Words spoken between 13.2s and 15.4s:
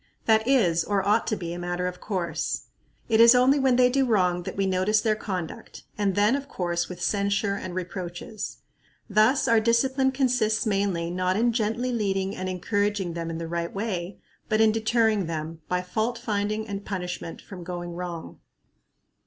in the right way, but in deterring